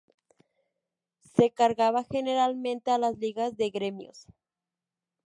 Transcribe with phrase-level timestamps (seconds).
[1.35, 4.25] Se cargaba generalmente a las ligas de gremios.